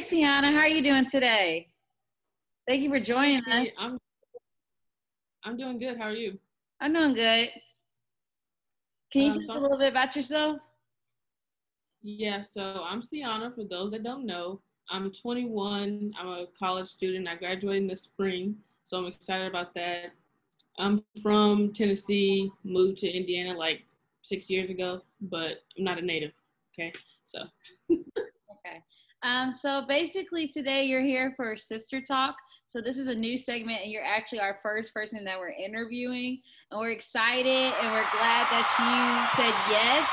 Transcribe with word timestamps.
Hey, 0.00 0.06
Sienna, 0.06 0.50
how 0.50 0.60
are 0.60 0.66
you 0.68 0.80
doing 0.82 1.04
today? 1.04 1.68
Thank 2.66 2.80
you 2.80 2.88
for 2.88 2.98
joining 3.00 3.36
us. 3.36 3.66
I'm 3.78 3.98
I'm 5.44 5.58
doing 5.58 5.78
good. 5.78 5.98
How 5.98 6.04
are 6.04 6.14
you? 6.14 6.38
I'm 6.80 6.94
doing 6.94 7.12
good. 7.12 7.50
Can 9.12 9.22
you 9.22 9.30
Um, 9.30 9.42
tell 9.42 9.56
us 9.56 9.58
a 9.58 9.60
little 9.60 9.76
bit 9.76 9.88
about 9.88 10.16
yourself? 10.16 10.56
Yeah, 12.00 12.40
so 12.40 12.82
I'm 12.82 13.02
Sienna. 13.02 13.52
For 13.54 13.64
those 13.64 13.90
that 13.90 14.02
don't 14.02 14.24
know, 14.24 14.62
I'm 14.88 15.12
21. 15.12 16.14
I'm 16.18 16.28
a 16.28 16.46
college 16.58 16.86
student. 16.86 17.28
I 17.28 17.36
graduated 17.36 17.82
in 17.82 17.88
the 17.88 17.96
spring, 17.98 18.56
so 18.84 18.96
I'm 18.96 19.04
excited 19.06 19.48
about 19.48 19.74
that. 19.74 20.12
I'm 20.78 21.04
from 21.22 21.74
Tennessee, 21.74 22.50
moved 22.64 23.00
to 23.00 23.06
Indiana 23.06 23.52
like 23.52 23.84
six 24.22 24.48
years 24.48 24.70
ago, 24.70 25.02
but 25.20 25.58
I'm 25.76 25.84
not 25.84 25.98
a 25.98 26.02
native. 26.02 26.32
Okay, 26.72 26.90
so 27.22 27.40
Okay. 27.90 28.82
Um, 29.22 29.52
so 29.52 29.84
basically, 29.86 30.48
today 30.48 30.84
you're 30.84 31.02
here 31.02 31.34
for 31.36 31.56
Sister 31.56 32.00
Talk. 32.00 32.36
So 32.68 32.80
this 32.80 32.96
is 32.96 33.08
a 33.08 33.14
new 33.14 33.36
segment, 33.36 33.80
and 33.82 33.90
you're 33.90 34.04
actually 34.04 34.40
our 34.40 34.58
first 34.62 34.94
person 34.94 35.24
that 35.24 35.38
we're 35.38 35.50
interviewing, 35.50 36.40
and 36.70 36.80
we're 36.80 36.90
excited 36.90 37.46
and 37.46 37.92
we're 37.92 38.10
glad 38.12 38.46
that 38.50 38.64
you 38.78 39.42
said 39.42 39.54
yes 39.70 40.08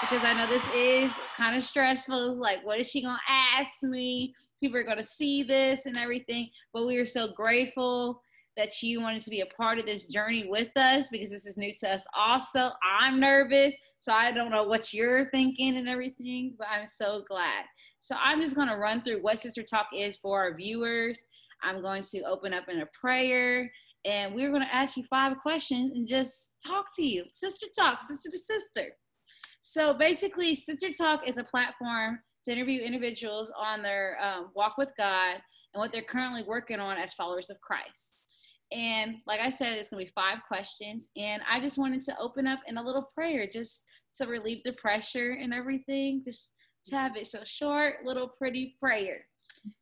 because 0.00 0.24
I 0.24 0.32
know 0.32 0.46
this 0.46 0.64
is 0.74 1.12
kind 1.36 1.56
of 1.56 1.62
stressful. 1.62 2.30
It's 2.30 2.38
like, 2.38 2.64
what 2.64 2.80
is 2.80 2.88
she 2.88 3.02
gonna 3.02 3.18
ask 3.28 3.82
me? 3.82 4.34
People 4.60 4.78
are 4.78 4.84
gonna 4.84 5.04
see 5.04 5.42
this 5.42 5.86
and 5.86 5.96
everything, 5.96 6.50
but 6.72 6.86
we 6.86 6.96
are 6.96 7.06
so 7.06 7.28
grateful 7.28 8.22
that 8.56 8.82
you 8.82 9.00
wanted 9.00 9.22
to 9.22 9.30
be 9.30 9.40
a 9.40 9.46
part 9.46 9.78
of 9.78 9.86
this 9.86 10.08
journey 10.08 10.48
with 10.48 10.76
us 10.76 11.08
because 11.08 11.30
this 11.30 11.46
is 11.46 11.56
new 11.56 11.72
to 11.78 11.92
us. 11.92 12.04
Also, 12.16 12.70
I'm 12.82 13.20
nervous, 13.20 13.76
so 13.98 14.12
I 14.12 14.32
don't 14.32 14.50
know 14.50 14.64
what 14.64 14.92
you're 14.92 15.30
thinking 15.30 15.76
and 15.76 15.88
everything, 15.88 16.54
but 16.58 16.66
I'm 16.68 16.86
so 16.86 17.22
glad. 17.28 17.64
So 18.00 18.14
I'm 18.22 18.40
just 18.40 18.54
going 18.54 18.68
to 18.68 18.76
run 18.76 19.02
through 19.02 19.22
what 19.22 19.40
Sister 19.40 19.62
Talk 19.62 19.86
is 19.94 20.16
for 20.16 20.38
our 20.40 20.56
viewers. 20.56 21.22
I'm 21.62 21.82
going 21.82 22.02
to 22.02 22.22
open 22.22 22.54
up 22.54 22.68
in 22.68 22.80
a 22.80 22.86
prayer 22.98 23.70
and 24.04 24.34
we're 24.34 24.50
going 24.50 24.62
to 24.62 24.74
ask 24.74 24.96
you 24.96 25.04
five 25.10 25.38
questions 25.38 25.90
and 25.90 26.06
just 26.06 26.54
talk 26.64 26.86
to 26.96 27.02
you. 27.04 27.24
Sister 27.32 27.66
Talk, 27.76 28.02
sister 28.02 28.30
to 28.30 28.38
sister. 28.38 28.90
So 29.62 29.92
basically, 29.92 30.54
Sister 30.54 30.88
Talk 30.96 31.26
is 31.26 31.36
a 31.36 31.44
platform 31.44 32.20
to 32.44 32.52
interview 32.52 32.80
individuals 32.80 33.52
on 33.58 33.82
their 33.82 34.16
um, 34.22 34.50
walk 34.54 34.78
with 34.78 34.90
God 34.96 35.34
and 35.74 35.80
what 35.80 35.92
they're 35.92 36.02
currently 36.02 36.42
working 36.42 36.80
on 36.80 36.96
as 36.96 37.12
followers 37.12 37.50
of 37.50 37.60
Christ. 37.60 38.16
And 38.72 39.16
like 39.26 39.40
I 39.40 39.50
said, 39.50 39.74
it's 39.74 39.90
going 39.90 40.06
to 40.06 40.10
be 40.10 40.12
five 40.14 40.38
questions. 40.46 41.10
And 41.16 41.42
I 41.50 41.60
just 41.60 41.78
wanted 41.78 42.02
to 42.02 42.18
open 42.18 42.46
up 42.46 42.60
in 42.66 42.78
a 42.78 42.82
little 42.82 43.06
prayer 43.14 43.46
just 43.46 43.84
to 44.16 44.26
relieve 44.26 44.62
the 44.64 44.72
pressure 44.72 45.38
and 45.40 45.52
everything. 45.52 46.22
Just 46.24 46.52
to 46.90 46.96
have 46.96 47.16
it 47.16 47.26
so 47.26 47.40
short, 47.44 48.04
little 48.04 48.28
pretty 48.28 48.76
prayer. 48.80 49.24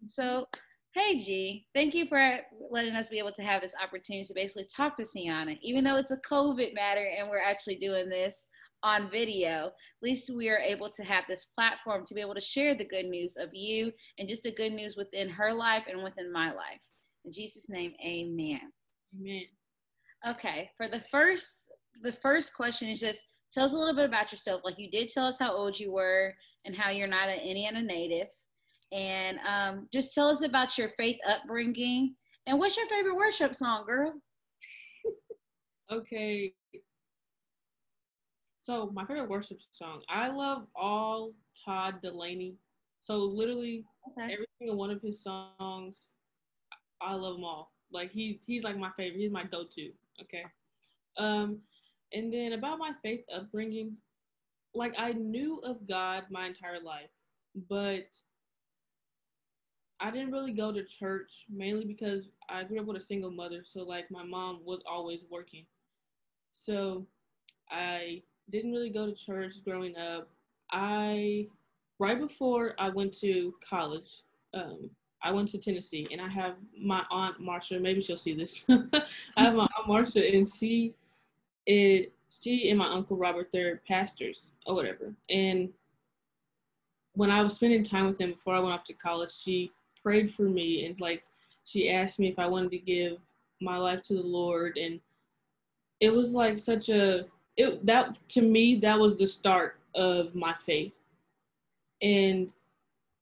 So, 0.09 0.47
hey 0.95 1.19
G, 1.19 1.67
thank 1.75 1.95
you 1.95 2.07
for 2.07 2.39
letting 2.71 2.95
us 2.95 3.09
be 3.09 3.19
able 3.19 3.33
to 3.33 3.43
have 3.43 3.63
this 3.63 3.75
opportunity 3.83 4.25
to 4.25 4.35
basically 4.35 4.67
talk 4.75 4.97
to 4.97 5.05
Sienna, 5.05 5.55
even 5.63 5.85
though 5.85 5.97
it's 5.97 6.11
a 6.11 6.21
COVID 6.29 6.75
matter 6.75 7.07
and 7.19 7.29
we're 7.29 7.43
actually 7.43 7.77
doing 7.77 8.09
this 8.09 8.47
on 8.83 9.11
video. 9.11 9.67
At 9.67 9.73
least 10.03 10.31
we 10.31 10.49
are 10.49 10.59
able 10.59 10.91
to 10.91 11.05
have 11.05 11.25
this 11.29 11.45
platform 11.45 12.05
to 12.07 12.15
be 12.15 12.21
able 12.21 12.35
to 12.35 12.41
share 12.41 12.75
the 12.75 12.85
good 12.85 13.07
news 13.07 13.37
of 13.37 13.51
you 13.53 13.93
and 14.19 14.29
just 14.29 14.45
the 14.45 14.53
good 14.53 14.73
news 14.73 14.97
within 14.97 15.29
her 15.29 15.53
life 15.53 15.85
and 15.91 16.03
within 16.03 16.33
my 16.33 16.49
life. 16.49 16.81
In 17.25 17.33
Jesus' 17.33 17.69
name, 17.69 17.93
amen. 18.05 18.61
amen. 19.21 19.43
Okay, 20.29 20.71
for 20.77 20.89
the 20.89 21.03
first 21.11 21.69
the 22.03 22.13
first 22.13 22.55
question 22.55 22.89
is 22.89 23.01
just 23.01 23.27
tell 23.53 23.65
us 23.65 23.73
a 23.73 23.77
little 23.77 23.95
bit 23.95 24.05
about 24.05 24.31
yourself. 24.33 24.61
Like 24.65 24.79
you 24.79 24.91
did 24.91 25.09
tell 25.09 25.27
us 25.27 25.39
how 25.39 25.55
old 25.55 25.79
you 25.79 25.93
were 25.93 26.35
and 26.65 26.75
how 26.77 26.91
you're 26.91 27.07
not 27.09 27.29
an 27.29 27.41
Indiana 27.41 27.83
native, 27.83 28.29
and 28.93 29.39
um, 29.49 29.89
just 29.93 30.15
tell 30.15 30.29
us 30.29 30.43
about 30.43 30.77
your 30.79 30.91
faith 30.91 31.17
upbringing 31.29 32.15
and 32.47 32.59
what's 32.59 32.77
your 32.77 32.87
favorite 32.87 33.17
worship 33.17 33.55
song, 33.57 33.85
girl? 33.87 34.15
Okay. 35.89 36.53
So 38.59 38.91
my 38.93 39.05
favorite 39.07 39.29
worship 39.31 39.59
song. 39.73 40.03
I 40.09 40.27
love 40.27 40.67
all 40.75 41.31
Todd 41.65 42.01
Dulaney. 42.05 42.57
So 43.01 43.19
literally 43.19 43.85
Okay. 44.11 44.33
every 44.33 44.47
single 44.59 44.77
one 44.77 44.91
of 44.91 45.01
his 45.01 45.23
songs, 45.23 45.95
I 47.01 47.15
love 47.15 47.35
them 47.37 47.45
all. 47.45 47.71
Like 47.93 48.11
he 48.11 48.41
he's 48.47 48.65
like 48.65 48.77
my 48.77 48.91
favorite. 48.97 49.21
He's 49.21 49.31
my 49.31 49.45
go-to. 49.45 49.93
Okay. 50.23 50.43
Um, 51.19 51.61
and 52.17 52.33
then 52.33 52.55
about 52.55 52.79
my 52.79 52.93
faith 53.03 53.25
upbringing, 53.35 53.95
like 54.75 54.95
I 54.99 55.13
knew 55.13 55.61
of 55.63 55.87
God 55.87 56.25
my 56.31 56.47
entire 56.47 56.81
life, 56.81 57.11
but 57.69 58.07
I 60.01 60.11
didn't 60.11 60.33
really 60.33 60.53
go 60.53 60.73
to 60.73 60.83
church 60.83 61.45
mainly 61.51 61.85
because 61.85 62.29
I 62.49 62.65
grew 62.65 62.81
up 62.81 62.87
with 62.87 62.97
a 62.97 63.05
single 63.05 63.31
mother. 63.31 63.63
So 63.69 63.83
like 63.83 64.11
my 64.11 64.25
mom 64.25 64.61
was 64.65 64.81
always 64.91 65.21
working. 65.31 65.67
So 66.53 67.07
I 67.71 68.23
didn't 68.51 68.73
really 68.73 68.91
go 68.91 69.07
to 69.07 69.15
church 69.15 69.63
growing 69.63 69.97
up. 69.97 70.29
I 70.71 71.49
right 71.99 72.19
before 72.19 72.75
I 72.79 72.89
went 72.89 73.13
to 73.21 73.55
college, 73.69 74.23
um, 74.55 74.91
I 75.23 75.33
went 75.33 75.49
to 75.51 75.59
Tennessee, 75.59 76.07
and 76.13 76.21
I 76.21 76.29
have 76.29 76.55
my 76.81 77.05
aunt 77.11 77.41
Marsha. 77.41 77.81
Maybe 77.81 78.01
she'll 78.01 78.17
see 78.17 78.35
this. 78.35 78.65
I 78.69 79.45
have 79.45 79.55
my 79.55 79.67
aunt 79.77 79.89
Marsha, 79.89 80.37
and 80.37 80.47
she, 80.47 80.95
it, 81.67 82.13
she 82.31 82.71
and 82.71 82.79
my 82.79 82.89
uncle 82.89 83.17
Robert, 83.17 83.49
they're 83.53 83.83
pastors 83.89 84.53
or 84.67 84.75
whatever. 84.75 85.15
And 85.31 85.71
when 87.15 87.31
I 87.31 87.43
was 87.43 87.55
spending 87.55 87.83
time 87.83 88.07
with 88.07 88.19
them 88.19 88.33
before 88.33 88.55
I 88.55 88.61
went 88.61 88.75
off 88.75 88.85
to 88.85 88.95
college, 88.95 89.33
she 89.33 89.73
prayed 90.03 90.33
for 90.33 90.43
me 90.43 90.87
and 90.87 91.01
like 91.01 91.25
she 91.65 91.91
asked 91.91 92.19
me 92.19 92.29
if 92.29 92.39
I 92.39 92.47
wanted 92.47 92.71
to 92.73 92.79
give 92.79 93.19
my 93.61 93.77
life 93.77 94.03
to 94.03 94.15
the 94.15 94.23
Lord, 94.23 94.77
and 94.77 95.01
it 96.01 96.13
was 96.13 96.35
like 96.35 96.59
such 96.59 96.89
a 96.91 97.27
it 97.57 97.85
that 97.87 98.17
to 98.31 98.43
me 98.43 98.77
that 98.77 98.99
was 98.99 99.17
the 99.17 99.27
start 99.27 99.79
of 99.95 100.35
my 100.35 100.55
faith. 100.61 100.93
And 102.03 102.51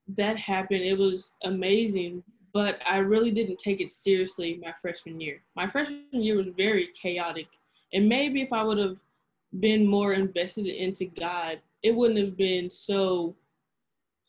that 0.09 0.37
happened. 0.37 0.83
It 0.83 0.99
was 0.99 1.31
amazing 1.45 2.23
but 2.55 2.79
i 2.89 2.99
really 2.99 3.33
didn't 3.33 3.59
take 3.59 3.81
it 3.81 3.91
seriously 3.91 4.59
my 4.63 4.73
freshman 4.81 5.21
year. 5.21 5.43
My 5.55 5.69
freshman 5.69 6.07
year 6.13 6.37
was 6.37 6.47
very 6.57 6.89
chaotic 6.95 7.49
and 7.95 8.09
maybe 8.09 8.43
if 8.43 8.53
i 8.53 8.63
would 8.63 8.79
have 8.79 8.97
been 9.61 9.87
more 9.87 10.13
invested 10.13 10.67
into 10.67 11.07
god 11.07 11.61
it 11.83 11.95
wouldn't 11.95 12.19
have 12.19 12.37
been 12.37 12.69
so 12.69 13.35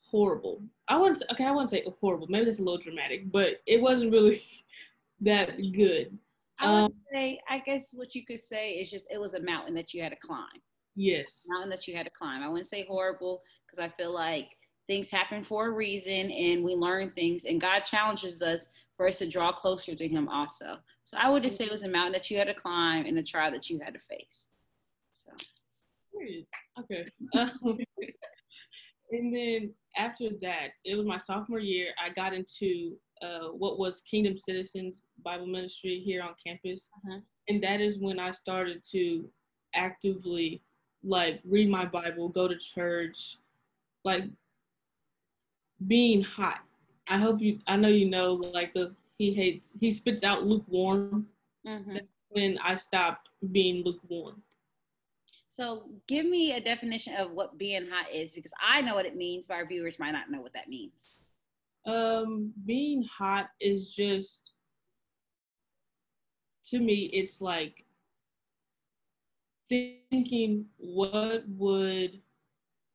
horrible 0.09 0.61
i 0.87 0.95
wouldn't 0.97 1.17
say, 1.17 1.25
okay 1.31 1.45
i 1.45 1.51
wouldn't 1.51 1.69
say 1.69 1.83
horrible 1.99 2.27
maybe 2.29 2.45
that's 2.45 2.59
a 2.59 2.63
little 2.63 2.77
dramatic 2.79 3.31
but 3.31 3.61
it 3.65 3.81
wasn't 3.81 4.11
really 4.11 4.41
that 5.21 5.57
good 5.73 6.17
I 6.57 6.71
would 6.71 6.83
Um, 6.85 6.93
say, 7.11 7.37
I 7.49 7.59
guess 7.59 7.93
what 7.93 8.15
you 8.15 8.25
could 8.25 8.39
say 8.39 8.71
is 8.75 8.89
just 8.89 9.11
it 9.11 9.19
was 9.19 9.33
a 9.33 9.41
mountain 9.41 9.73
that 9.73 9.93
you 9.93 10.01
had 10.01 10.13
to 10.13 10.17
climb. 10.25 10.61
yes 10.95 11.43
mountain 11.49 11.69
that 11.69 11.85
you 11.85 11.93
had 11.97 12.05
to 12.05 12.11
climb. 12.17 12.41
I 12.41 12.47
wouldn't 12.47 12.67
say 12.67 12.85
horrible 12.87 13.41
because 13.65 13.77
I 13.79 13.89
feel 13.97 14.13
like 14.13 14.47
things 14.87 15.09
happen 15.09 15.43
for 15.43 15.67
a 15.67 15.71
reason 15.71 16.31
and 16.31 16.63
we 16.63 16.73
learn 16.73 17.11
things 17.11 17.43
and 17.43 17.59
God 17.59 17.81
challenges 17.81 18.41
us 18.41 18.71
for 18.97 19.07
us 19.07 19.19
to 19.19 19.27
draw 19.29 19.51
closer 19.51 19.93
to 19.95 20.07
him 20.07 20.27
also. 20.29 20.77
So 21.03 21.17
I 21.19 21.29
would 21.29 21.43
just 21.43 21.57
say 21.57 21.65
it 21.65 21.71
was 21.71 21.83
a 21.83 21.89
mountain 21.89 22.13
that 22.13 22.29
you 22.31 22.37
had 22.37 22.47
to 22.47 22.53
climb 22.53 23.05
and 23.05 23.17
a 23.17 23.23
trial 23.23 23.51
that 23.51 23.69
you 23.69 23.79
had 23.79 23.93
to 23.93 23.99
face. 23.99 24.47
So 25.13 25.31
Okay. 26.79 27.05
And 29.11 29.33
then 29.33 29.71
after 29.95 30.29
that, 30.41 30.69
it 30.83 30.95
was 30.95 31.05
my 31.05 31.19
sophomore 31.19 31.59
year. 31.59 31.89
I 32.03 32.09
got 32.09 32.33
into 32.33 32.97
uh, 33.21 33.49
what 33.49 33.77
was 33.77 34.01
Kingdom 34.01 34.35
Citizens 34.35 34.95
Bible 35.23 35.45
Ministry 35.45 35.99
here 36.03 36.23
on 36.23 36.33
campus, 36.43 36.89
Mhm. 37.05 37.23
and 37.47 37.63
that 37.63 37.81
is 37.81 37.99
when 37.99 38.19
I 38.19 38.31
started 38.31 38.83
to 38.91 39.29
actively 39.75 40.61
like 41.03 41.39
read 41.45 41.69
my 41.69 41.85
Bible, 41.85 42.29
go 42.29 42.47
to 42.47 42.57
church, 42.57 43.37
like 44.03 44.23
being 45.85 46.23
hot. 46.23 46.64
I 47.07 47.17
hope 47.17 47.41
you. 47.41 47.59
I 47.67 47.75
know 47.75 47.87
you 47.87 48.09
know 48.09 48.33
like 48.33 48.73
the 48.73 48.95
he 49.17 49.33
hates 49.33 49.75
he 49.79 49.91
spits 49.91 50.23
out 50.23 50.45
lukewarm. 50.45 51.27
mhm. 51.65 52.01
When 52.29 52.57
I 52.59 52.75
stopped 52.75 53.29
being 53.51 53.83
lukewarm. 53.83 54.41
So 55.49 55.85
give 56.07 56.25
me 56.25 56.51
a 56.51 56.59
definition 56.59 57.15
of 57.15 57.31
what 57.31 57.57
being 57.57 57.87
hot 57.89 58.11
is 58.13 58.33
because 58.33 58.51
I 58.61 58.81
know 58.81 58.95
what 58.95 59.05
it 59.05 59.15
means, 59.15 59.47
but 59.47 59.53
our 59.53 59.65
viewers 59.65 59.99
might 59.99 60.11
not 60.11 60.29
know 60.29 60.41
what 60.41 60.51
that 60.53 60.67
means. 60.67 61.19
Um, 61.85 62.51
being 62.65 63.03
hot 63.03 63.51
is 63.61 63.93
just 63.93 64.51
to 66.65 66.79
me, 66.79 67.09
it's 67.13 67.39
like 67.41 67.85
thinking 69.69 70.65
what 70.77 71.47
would 71.47 72.19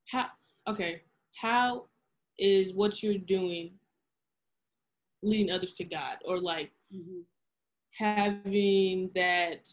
how 0.06 0.26
okay, 0.68 1.02
how 1.34 1.86
is 2.38 2.72
what 2.74 3.02
you're 3.02 3.18
doing 3.18 3.70
leading 5.22 5.50
others 5.50 5.72
to 5.74 5.84
God 5.84 6.18
or 6.24 6.40
like 6.40 6.70
Mhm. 6.92 7.24
having 7.90 9.10
that 9.14 9.68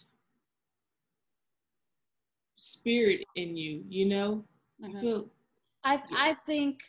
spirit 2.55 3.23
in 3.35 3.55
you, 3.55 3.83
you 3.87 4.05
know? 4.05 4.45
I 4.83 4.87
Mhm. 4.87 4.99
feel 5.01 5.31
I 5.83 6.03
I 6.11 6.33
think 6.45 6.81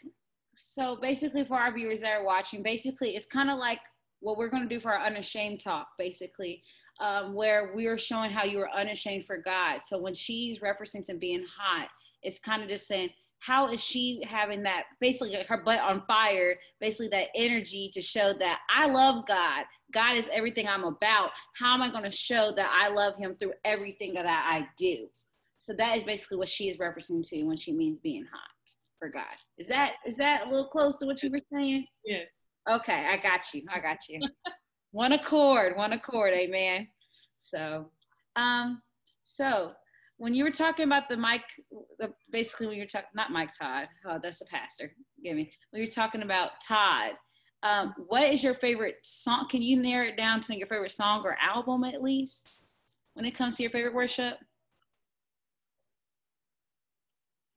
so 0.55 0.97
basically, 0.97 1.45
for 1.45 1.57
our 1.57 1.73
viewers 1.73 2.01
that 2.01 2.11
are 2.11 2.25
watching, 2.25 2.63
basically, 2.63 3.15
it's 3.15 3.27
kind 3.27 3.49
of 3.49 3.59
like 3.59 3.81
what 4.21 4.37
we're 4.37 4.49
going 4.49 4.69
to 4.69 4.75
do 4.75 4.81
for 4.81 4.93
our 4.93 5.07
unashamed 5.07 5.61
talk, 5.61 5.97
basically, 5.97 6.65
um, 6.99 7.35
where 7.35 7.73
we 7.77 7.87
are 7.87 7.97
showing 7.97 8.33
how 8.33 8.43
you 8.45 8.59
are 8.61 8.71
unashamed 8.73 9.25
for 9.25 9.37
God. 9.39 9.85
So 9.85 9.99
when 9.99 10.15
she's 10.15 10.59
referencing 10.59 11.07
to 11.07 11.15
being 11.15 11.47
hot, 11.47 11.89
it's 12.23 12.41
kind 12.41 12.61
of 12.63 12.69
just 12.69 12.89
saying, 12.89 13.11
how 13.41 13.73
is 13.73 13.81
she 13.81 14.23
having 14.27 14.63
that 14.63 14.85
basically 15.01 15.37
her 15.49 15.63
butt 15.63 15.81
on 15.81 16.03
fire 16.07 16.57
basically 16.81 17.09
that 17.09 17.29
energy 17.35 17.91
to 17.93 18.03
show 18.03 18.33
that 18.39 18.59
i 18.75 18.87
love 18.87 19.27
god. 19.27 19.65
God 19.93 20.17
is 20.17 20.29
everything 20.33 20.69
i'm 20.69 20.85
about. 20.85 21.31
How 21.57 21.75
am 21.75 21.83
i 21.83 21.91
going 21.91 22.05
to 22.05 22.13
show 22.13 22.53
that 22.57 22.71
i 22.73 22.93
love 22.93 23.17
him 23.17 23.35
through 23.35 23.53
everything 23.65 24.13
that 24.15 24.27
i 24.27 24.67
do? 24.77 25.09
So 25.59 25.73
that 25.75 25.97
is 25.97 26.05
basically 26.05 26.39
what 26.39 26.49
she 26.49 26.69
is 26.69 26.77
referencing 26.79 27.27
to 27.29 27.43
when 27.45 27.57
she 27.57 27.73
means 27.73 27.99
being 27.99 28.25
hot 28.25 28.51
for 28.99 29.09
god. 29.09 29.25
Is 29.57 29.67
that 29.69 29.95
is 30.07 30.17
that 30.17 30.47
a 30.47 30.51
little 30.51 30.69
close 30.69 30.97
to 30.99 31.07
what 31.07 31.23
you 31.23 31.31
were 31.31 31.41
saying? 31.53 31.87
Yes. 32.05 32.45
Okay 32.71 33.07
i 33.09 33.17
got 33.17 33.43
you 33.55 33.63
i 33.73 33.79
got 33.79 33.99
you. 34.09 34.21
One 34.93 35.13
accord 35.13 35.77
one 35.77 35.93
accord 35.93 36.33
amen. 36.35 36.89
So 37.39 37.91
um 38.37 38.83
so 39.23 39.73
when 40.19 40.35
you 40.35 40.45
were 40.45 40.51
talking 40.51 40.85
about 40.85 41.09
the 41.09 41.17
Mike, 41.17 41.45
the, 41.99 42.13
basically 42.31 42.67
when 42.67 42.77
you're 42.77 42.87
talking, 42.87 43.09
not 43.15 43.31
Mike 43.31 43.51
Todd, 43.57 43.87
oh, 44.05 44.19
that's 44.23 44.41
a 44.41 44.47
pastor, 44.47 44.93
give 45.25 45.37
me. 45.37 45.53
When 45.71 45.81
you're 45.83 45.91
talking 45.91 46.23
about 46.23 46.61
Todd, 46.67 47.13
um, 47.63 47.95
what 48.09 48.29
is 48.29 48.43
your 48.43 48.55
favorite 48.55 48.97
song? 49.03 49.47
Can 49.49 49.63
you 49.63 49.81
narrow 49.81 50.09
it 50.09 50.17
down 50.17 50.41
to 50.43 50.57
your 50.57 50.67
favorite 50.67 50.93
song 50.93 51.23
or 51.25 51.37
album 51.41 51.85
at 51.85 52.03
least 52.03 52.67
when 53.15 53.25
it 53.25 53.37
comes 53.37 53.57
to 53.57 53.63
your 53.63 53.71
favorite 53.71 53.95
worship? 53.95 54.35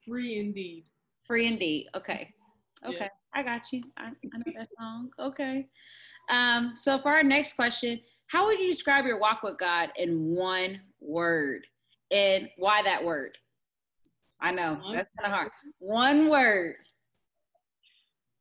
Free 0.08 0.40
indeed. 0.40 0.86
Free 1.26 1.48
indeed. 1.48 1.88
Okay. 1.96 2.34
Okay. 2.86 2.98
Yeah. 3.00 3.08
I 3.34 3.44
got 3.44 3.72
you. 3.72 3.84
I, 3.98 4.06
I 4.06 4.38
know 4.38 4.54
that 4.58 4.68
song. 4.80 5.10
Okay. 5.20 5.68
Um, 6.30 6.74
so 6.76 7.00
for 7.00 7.10
our 7.10 7.24
next 7.24 7.54
question, 7.54 8.00
how 8.28 8.46
would 8.46 8.60
you 8.60 8.70
describe 8.70 9.06
your 9.06 9.20
walk 9.20 9.44
with 9.44 9.60
God 9.60 9.90
in 9.98 10.36
one 10.36 10.80
word? 11.00 11.66
And 12.12 12.50
why 12.58 12.84
that 12.84 13.04
word? 13.04 13.32
I 14.42 14.52
know 14.52 14.82
that's 14.94 15.10
kind 15.20 15.32
of 15.32 15.38
hard. 15.38 15.52
One 15.80 16.30
word. 16.30 16.76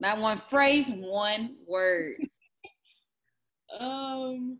Not 0.00 0.18
one 0.18 0.40
phrase, 0.48 0.88
one 0.90 1.56
word. 1.66 2.16
um 3.78 4.58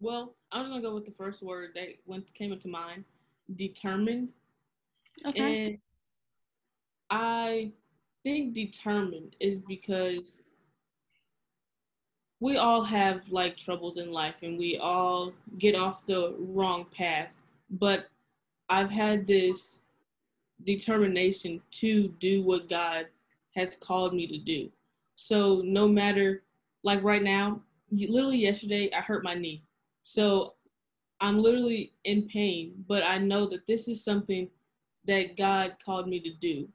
Well, 0.00 0.36
I 0.52 0.60
was 0.60 0.68
gonna 0.68 0.82
go 0.82 0.94
with 0.94 1.06
the 1.06 1.14
first 1.18 1.42
word 1.42 1.70
that 1.74 1.88
went 2.04 2.32
came 2.34 2.52
into 2.52 2.68
mind, 2.68 3.04
determined. 3.54 4.28
Okay. 5.26 5.66
And 5.66 5.78
I 7.10 7.72
think 8.22 8.54
determined 8.54 9.36
is 9.40 9.58
because 9.58 10.40
we 12.40 12.56
all 12.56 12.82
have 12.82 13.22
like 13.30 13.56
troubles 13.56 13.96
in 13.96 14.12
life 14.12 14.36
and 14.42 14.58
we 14.58 14.76
all 14.78 15.32
get 15.58 15.74
off 15.74 16.04
the 16.06 16.34
wrong 16.38 16.86
path. 16.96 17.36
But 17.70 18.08
I've 18.68 18.90
had 18.90 19.26
this 19.26 19.80
determination 20.64 21.60
to 21.70 22.08
do 22.20 22.42
what 22.42 22.68
God 22.68 23.06
has 23.54 23.76
called 23.76 24.14
me 24.14 24.26
to 24.26 24.38
do. 24.38 24.70
So 25.14 25.62
no 25.64 25.88
matter, 25.88 26.42
like 26.82 27.02
right 27.02 27.22
now, 27.22 27.62
literally 27.90 28.38
yesterday, 28.38 28.90
I 28.92 29.00
hurt 29.00 29.24
my 29.24 29.34
knee. 29.34 29.62
So 30.02 30.54
I'm 31.20 31.38
literally 31.38 31.94
in 32.04 32.28
pain, 32.28 32.84
but 32.86 33.02
I 33.02 33.18
know 33.18 33.46
that 33.46 33.66
this 33.66 33.88
is 33.88 34.04
something 34.04 34.48
that 35.06 35.36
God 35.36 35.76
called 35.84 36.08
me 36.08 36.20
to 36.20 36.32
do. 36.34 36.68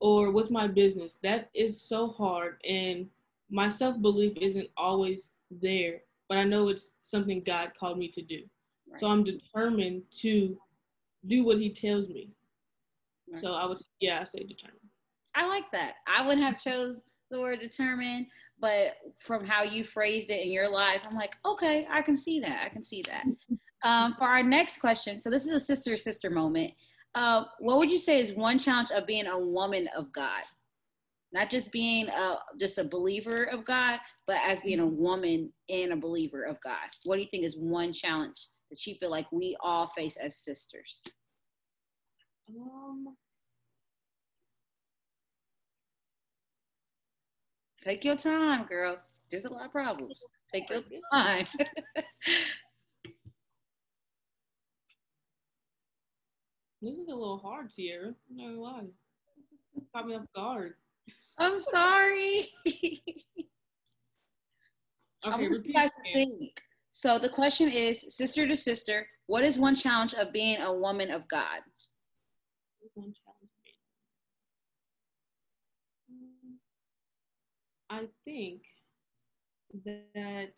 Or 0.00 0.30
with 0.30 0.50
my 0.50 0.66
business, 0.66 1.18
that 1.22 1.50
is 1.54 1.80
so 1.80 2.08
hard. 2.08 2.60
And 2.66 3.08
my 3.50 3.68
self 3.68 4.00
belief 4.00 4.36
isn't 4.40 4.68
always 4.76 5.30
there, 5.50 6.02
but 6.28 6.38
I 6.38 6.44
know 6.44 6.68
it's 6.68 6.92
something 7.02 7.42
God 7.44 7.72
called 7.78 7.98
me 7.98 8.08
to 8.08 8.22
do. 8.22 8.42
Right. 8.90 9.00
So 9.00 9.06
I'm 9.06 9.24
determined 9.24 10.02
to 10.20 10.56
do 11.26 11.44
what 11.44 11.58
He 11.58 11.70
tells 11.70 12.08
me. 12.08 12.30
Right. 13.30 13.42
So 13.42 13.52
I 13.52 13.66
would, 13.66 13.78
yeah, 14.00 14.20
I 14.20 14.24
say 14.24 14.44
determined. 14.44 14.80
I 15.34 15.46
like 15.46 15.70
that. 15.72 15.94
I 16.06 16.26
wouldn't 16.26 16.46
have 16.46 16.60
chose 16.60 17.02
the 17.30 17.40
word 17.40 17.60
determined, 17.60 18.26
but 18.60 18.96
from 19.18 19.44
how 19.44 19.62
you 19.62 19.84
phrased 19.84 20.30
it 20.30 20.42
in 20.42 20.50
your 20.50 20.68
life, 20.68 21.02
I'm 21.08 21.16
like, 21.16 21.36
okay, 21.44 21.86
I 21.90 22.02
can 22.02 22.16
see 22.16 22.40
that. 22.40 22.64
I 22.64 22.68
can 22.68 22.84
see 22.84 23.02
that. 23.02 23.24
Um, 23.84 24.16
for 24.18 24.24
our 24.24 24.42
next 24.42 24.80
question, 24.80 25.20
so 25.20 25.30
this 25.30 25.46
is 25.46 25.52
a 25.52 25.60
sister 25.60 25.96
sister 25.96 26.30
moment. 26.30 26.72
Uh, 27.14 27.44
what 27.60 27.78
would 27.78 27.92
you 27.92 27.98
say 27.98 28.18
is 28.18 28.32
one 28.32 28.58
challenge 28.58 28.90
of 28.90 29.06
being 29.06 29.28
a 29.28 29.38
woman 29.38 29.86
of 29.96 30.12
God? 30.12 30.42
Not 31.32 31.50
just 31.50 31.70
being 31.72 32.08
a, 32.08 32.38
just 32.58 32.78
a 32.78 32.84
believer 32.84 33.44
of 33.44 33.64
God, 33.64 33.98
but 34.26 34.36
as 34.46 34.60
being 34.60 34.80
a 34.80 34.86
woman 34.86 35.52
and 35.68 35.92
a 35.92 35.96
believer 35.96 36.44
of 36.44 36.56
God. 36.62 36.88
What 37.04 37.16
do 37.16 37.22
you 37.22 37.28
think 37.30 37.44
is 37.44 37.56
one 37.56 37.92
challenge 37.92 38.46
that 38.70 38.86
you 38.86 38.94
feel 38.94 39.10
like 39.10 39.30
we 39.30 39.56
all 39.60 39.88
face 39.88 40.16
as 40.16 40.36
sisters? 40.36 41.04
Um, 42.48 43.14
take 47.84 48.04
your 48.04 48.16
time, 48.16 48.64
girl. 48.66 48.98
There's 49.30 49.44
a 49.44 49.52
lot 49.52 49.66
of 49.66 49.72
problems. 49.72 50.24
Take 50.52 50.70
your 50.70 50.80
time. 51.12 51.44
this 56.80 56.94
is 56.94 57.08
a 57.08 57.14
little 57.14 57.38
hard, 57.44 57.70
Sierra. 57.70 58.14
No 58.34 58.62
lie. 58.62 58.86
Caught 59.94 60.06
me 60.06 60.14
off 60.14 60.24
guard. 60.34 60.74
I'm 61.38 61.60
sorry. 61.60 62.46
okay, 65.26 65.48
repeat 65.48 65.74
guys 65.74 65.90
think. 66.12 66.60
So 66.90 67.18
the 67.18 67.28
question 67.28 67.70
is, 67.70 68.04
sister 68.08 68.46
to 68.46 68.56
sister, 68.56 69.06
what 69.26 69.44
is 69.44 69.58
one 69.58 69.76
challenge 69.76 70.14
of 70.14 70.32
being 70.32 70.60
a 70.60 70.72
woman 70.72 71.10
of 71.10 71.28
God? 71.28 71.60
One 72.94 73.12
challenge. 73.12 73.38
I 77.90 78.06
think 78.24 78.62
that 79.84 80.52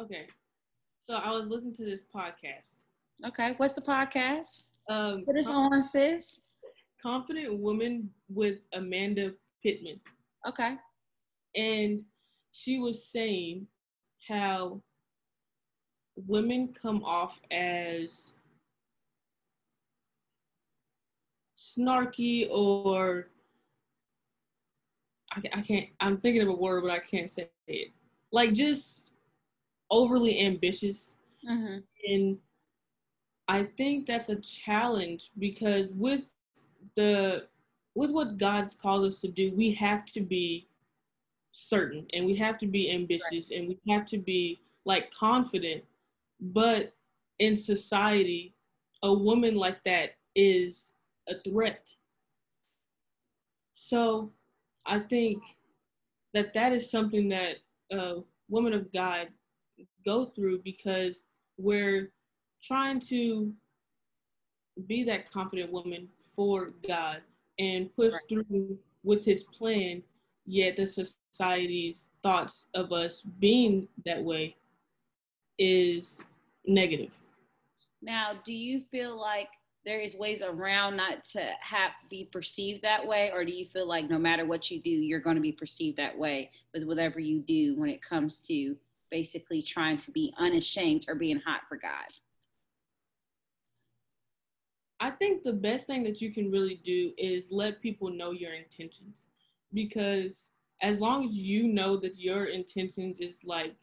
okay. 0.00 0.26
So 1.02 1.14
I 1.14 1.30
was 1.32 1.48
listening 1.48 1.74
to 1.76 1.84
this 1.84 2.02
podcast. 2.14 2.76
Okay, 3.26 3.54
what's 3.56 3.74
the 3.74 3.82
podcast? 3.82 4.66
Um, 4.88 5.22
what 5.24 5.36
is 5.36 5.48
on, 5.48 5.82
sis? 5.82 6.40
Confident 7.04 7.58
Woman 7.58 8.08
with 8.30 8.60
Amanda 8.72 9.34
Pittman. 9.62 10.00
Okay. 10.48 10.76
And 11.54 12.02
she 12.52 12.78
was 12.78 13.06
saying 13.06 13.66
how 14.26 14.80
women 16.16 16.74
come 16.80 17.04
off 17.04 17.40
as 17.50 18.32
snarky 21.58 22.48
or 22.50 23.26
I, 25.32 25.42
I 25.54 25.60
can't 25.62 25.88
i'm 25.98 26.18
thinking 26.18 26.42
of 26.42 26.48
a 26.48 26.52
word 26.52 26.82
but 26.82 26.92
i 26.92 27.00
can't 27.00 27.28
say 27.28 27.48
it 27.66 27.88
like 28.30 28.52
just 28.52 29.10
overly 29.90 30.40
ambitious 30.40 31.16
mm-hmm. 31.48 31.78
and 32.06 32.38
i 33.48 33.64
think 33.76 34.06
that's 34.06 34.28
a 34.28 34.36
challenge 34.36 35.32
because 35.38 35.88
with 35.94 36.32
the 36.96 37.46
with 37.94 38.10
what 38.10 38.38
God's 38.38 38.74
called 38.74 39.04
us 39.04 39.20
to 39.20 39.28
do, 39.28 39.52
we 39.52 39.72
have 39.74 40.06
to 40.06 40.20
be 40.20 40.66
certain 41.52 42.06
and 42.12 42.26
we 42.26 42.34
have 42.34 42.58
to 42.58 42.66
be 42.66 42.90
ambitious 42.90 43.50
right. 43.50 43.58
and 43.58 43.68
we 43.68 43.92
have 43.92 44.06
to 44.06 44.18
be 44.18 44.60
like 44.84 45.12
confident. 45.12 45.84
But 46.40 46.92
in 47.38 47.56
society, 47.56 48.54
a 49.02 49.12
woman 49.12 49.54
like 49.54 49.82
that 49.84 50.16
is 50.34 50.92
a 51.28 51.34
threat. 51.48 51.94
So 53.72 54.30
I 54.86 54.98
think 54.98 55.38
that 56.32 56.52
that 56.54 56.72
is 56.72 56.90
something 56.90 57.28
that 57.28 57.56
uh, 57.92 58.20
women 58.48 58.72
of 58.72 58.92
God 58.92 59.28
go 60.04 60.26
through 60.26 60.60
because 60.62 61.22
we're 61.56 62.10
trying 62.62 62.98
to 62.98 63.52
be 64.86 65.04
that 65.04 65.30
confident 65.30 65.70
woman 65.70 66.08
for 66.34 66.72
God 66.86 67.22
and 67.58 67.94
push 67.94 68.12
right. 68.12 68.22
through 68.28 68.78
with 69.02 69.24
his 69.24 69.44
plan, 69.44 70.02
yet 70.46 70.76
the 70.76 70.86
society's 70.86 72.08
thoughts 72.22 72.68
of 72.74 72.92
us 72.92 73.22
being 73.38 73.88
that 74.04 74.22
way 74.22 74.56
is 75.58 76.22
negative. 76.66 77.10
Now, 78.02 78.32
do 78.44 78.52
you 78.52 78.80
feel 78.90 79.18
like 79.18 79.48
there 79.84 80.00
is 80.00 80.14
ways 80.14 80.42
around 80.42 80.96
not 80.96 81.24
to 81.26 81.50
have 81.60 81.92
be 82.08 82.28
perceived 82.32 82.82
that 82.82 83.06
way, 83.06 83.30
or 83.32 83.44
do 83.44 83.52
you 83.52 83.66
feel 83.66 83.86
like 83.86 84.08
no 84.08 84.18
matter 84.18 84.46
what 84.46 84.70
you 84.70 84.80
do, 84.80 84.90
you're 84.90 85.20
going 85.20 85.36
to 85.36 85.42
be 85.42 85.52
perceived 85.52 85.98
that 85.98 86.16
way 86.16 86.50
with 86.72 86.84
whatever 86.84 87.20
you 87.20 87.40
do 87.40 87.76
when 87.76 87.90
it 87.90 88.02
comes 88.02 88.38
to 88.38 88.76
basically 89.10 89.62
trying 89.62 89.98
to 89.98 90.10
be 90.10 90.32
unashamed 90.38 91.04
or 91.08 91.14
being 91.14 91.40
hot 91.44 91.62
for 91.68 91.76
God? 91.76 92.06
I 95.00 95.10
think 95.10 95.42
the 95.42 95.52
best 95.52 95.86
thing 95.86 96.02
that 96.04 96.20
you 96.20 96.32
can 96.32 96.50
really 96.50 96.80
do 96.84 97.12
is 97.18 97.50
let 97.50 97.82
people 97.82 98.10
know 98.10 98.30
your 98.30 98.54
intentions 98.54 99.26
because 99.72 100.50
as 100.82 101.00
long 101.00 101.24
as 101.24 101.36
you 101.36 101.66
know 101.68 101.96
that 101.96 102.18
your 102.18 102.46
intentions 102.46 103.20
is 103.20 103.40
like 103.44 103.74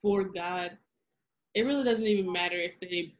for 0.00 0.24
God, 0.24 0.76
it 1.54 1.62
really 1.62 1.84
doesn't 1.84 2.06
even 2.06 2.30
matter 2.30 2.56
if 2.56 2.78
they 2.80 3.14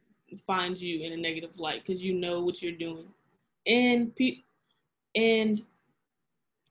find 0.47 0.81
you 0.81 1.05
in 1.05 1.13
a 1.13 1.17
negative 1.17 1.59
light 1.59 1.85
because 1.85 2.05
you 2.05 2.15
know 2.15 2.41
what 2.41 2.63
you're 2.63 2.73
doing. 2.73 3.07
And 3.67 4.15
pe- 4.15 4.43
and 5.15 5.63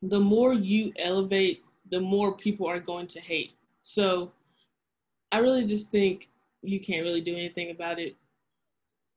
the 0.01 0.19
more 0.19 0.53
you 0.53 0.91
elevate, 0.97 1.63
the 1.89 1.99
more 1.99 2.33
people 2.33 2.67
are 2.67 2.79
going 2.79 3.07
to 3.07 3.19
hate. 3.19 3.53
So 3.83 4.31
I 5.31 5.37
really 5.39 5.65
just 5.65 5.89
think 5.89 6.29
you 6.61 6.79
can't 6.79 7.03
really 7.03 7.21
do 7.21 7.35
anything 7.35 7.71
about 7.71 7.97
it. 7.99 8.15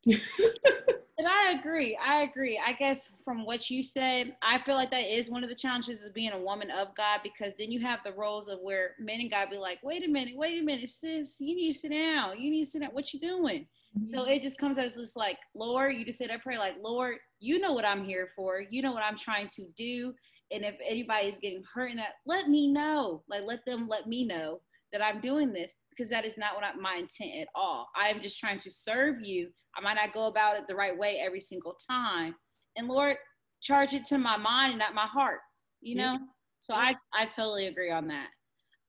and 1.18 1.26
I 1.26 1.52
agree. 1.52 1.96
I 1.96 2.22
agree. 2.22 2.60
I 2.64 2.72
guess 2.74 3.10
from 3.24 3.46
what 3.46 3.70
you 3.70 3.82
said, 3.82 4.36
I 4.42 4.58
feel 4.58 4.74
like 4.74 4.90
that 4.90 5.16
is 5.16 5.30
one 5.30 5.42
of 5.42 5.48
the 5.48 5.54
challenges 5.54 6.02
of 6.02 6.12
being 6.12 6.32
a 6.32 6.38
woman 6.38 6.70
of 6.70 6.88
God 6.94 7.20
because 7.22 7.54
then 7.58 7.72
you 7.72 7.80
have 7.80 8.00
the 8.04 8.12
roles 8.12 8.48
of 8.48 8.58
where 8.60 8.90
men 8.98 9.20
and 9.20 9.30
God 9.30 9.48
be 9.50 9.56
like, 9.56 9.78
wait 9.82 10.04
a 10.04 10.08
minute, 10.08 10.36
wait 10.36 10.60
a 10.60 10.64
minute, 10.64 10.90
sis, 10.90 11.40
you 11.40 11.56
need 11.56 11.72
to 11.72 11.78
sit 11.78 11.90
down. 11.90 12.38
You 12.38 12.50
need 12.50 12.64
to 12.64 12.70
sit 12.70 12.80
down. 12.82 12.90
What 12.90 13.14
you 13.14 13.20
doing? 13.20 13.66
Mm-hmm. 13.96 14.04
So 14.04 14.24
it 14.24 14.42
just 14.42 14.58
comes 14.58 14.76
as 14.76 14.96
just 14.96 15.16
like, 15.16 15.38
Lord, 15.54 15.96
you 15.96 16.04
just 16.04 16.18
say 16.18 16.26
that 16.26 16.42
prayer 16.42 16.58
like, 16.58 16.76
Lord, 16.82 17.16
you 17.40 17.60
know 17.60 17.72
what 17.72 17.86
I'm 17.86 18.04
here 18.04 18.28
for. 18.36 18.62
You 18.68 18.82
know 18.82 18.92
what 18.92 19.02
I'm 19.02 19.16
trying 19.16 19.48
to 19.56 19.66
do. 19.74 20.12
And 20.50 20.64
if 20.64 20.74
anybody 20.86 21.28
is 21.28 21.38
getting 21.38 21.64
hurt 21.72 21.90
in 21.90 21.96
that, 21.96 22.16
let 22.26 22.48
me 22.48 22.70
know. 22.70 23.22
Like, 23.28 23.42
let 23.46 23.64
them 23.64 23.88
let 23.88 24.06
me 24.06 24.24
know 24.24 24.60
that 24.92 25.02
I'm 25.02 25.20
doing 25.20 25.52
this 25.52 25.76
because 25.96 26.10
that 26.10 26.24
is 26.24 26.36
not 26.36 26.54
what 26.54 26.64
I, 26.64 26.74
my 26.74 26.96
intent 26.96 27.40
at 27.40 27.48
all. 27.54 27.88
I 27.96 28.08
am 28.08 28.20
just 28.20 28.38
trying 28.38 28.60
to 28.60 28.70
serve 28.70 29.20
you. 29.20 29.48
I 29.76 29.80
might 29.80 29.94
not 29.94 30.12
go 30.12 30.26
about 30.26 30.56
it 30.56 30.64
the 30.68 30.74
right 30.74 30.96
way 30.96 31.20
every 31.24 31.40
single 31.40 31.76
time. 31.88 32.34
And 32.76 32.88
Lord, 32.88 33.16
charge 33.62 33.94
it 33.94 34.04
to 34.06 34.18
my 34.18 34.36
mind 34.36 34.72
and 34.72 34.78
not 34.78 34.94
my 34.94 35.06
heart, 35.06 35.40
you 35.80 35.96
know? 35.96 36.18
So 36.60 36.74
I, 36.74 36.94
I 37.14 37.26
totally 37.26 37.68
agree 37.68 37.90
on 37.90 38.06
that. 38.08 38.28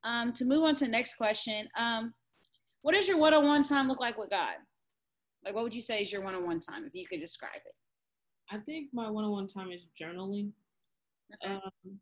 Um, 0.04 0.32
to 0.34 0.44
move 0.44 0.62
on 0.64 0.74
to 0.76 0.84
the 0.84 0.90
next 0.90 1.14
question, 1.14 1.68
um, 1.78 2.12
what 2.82 2.94
does 2.94 3.08
your 3.08 3.18
one-on-one 3.18 3.64
time 3.64 3.88
look 3.88 4.00
like 4.00 4.18
with 4.18 4.30
God? 4.30 4.54
Like, 5.44 5.54
what 5.54 5.64
would 5.64 5.74
you 5.74 5.80
say 5.80 6.02
is 6.02 6.12
your 6.12 6.22
one-on-one 6.22 6.60
time 6.60 6.84
if 6.84 6.94
you 6.94 7.04
could 7.04 7.20
describe 7.20 7.60
it? 7.64 7.74
I 8.50 8.58
think 8.58 8.88
my 8.92 9.10
one-on-one 9.10 9.48
time 9.48 9.70
is 9.70 9.82
journaling. 10.00 10.52
Okay. 11.44 11.54
Um, 11.54 11.98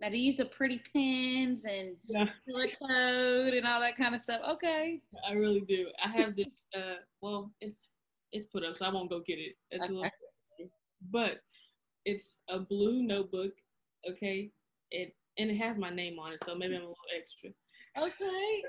now, 0.00 0.10
do 0.10 0.18
you 0.18 0.24
use 0.24 0.36
the 0.36 0.44
pretty 0.44 0.82
pins 0.92 1.64
and 1.64 1.96
yeah. 2.06 2.26
code 2.46 3.54
and 3.54 3.66
all 3.66 3.80
that 3.80 3.96
kind 3.96 4.14
of 4.14 4.20
stuff? 4.20 4.42
Okay. 4.46 5.00
I 5.26 5.32
really 5.32 5.60
do. 5.60 5.88
I 6.04 6.08
have 6.08 6.36
this. 6.36 6.46
Uh, 6.76 6.96
well, 7.22 7.50
it's 7.62 7.82
it's 8.32 8.46
put 8.52 8.62
up, 8.62 8.76
so 8.76 8.84
I 8.84 8.90
won't 8.90 9.08
go 9.08 9.20
get 9.26 9.38
it. 9.38 9.56
It's 9.70 9.84
okay. 9.84 9.94
a 9.94 9.96
little, 9.96 10.10
but 11.10 11.40
it's 12.04 12.40
a 12.48 12.58
blue 12.58 13.02
notebook. 13.02 13.52
Okay, 14.08 14.50
it 14.90 15.14
and 15.38 15.50
it 15.50 15.56
has 15.56 15.78
my 15.78 15.90
name 15.90 16.18
on 16.18 16.32
it, 16.32 16.44
so 16.44 16.54
maybe 16.54 16.74
I'm 16.74 16.82
a 16.82 16.84
little 16.84 16.96
extra. 17.18 17.50
Okay. 17.98 18.62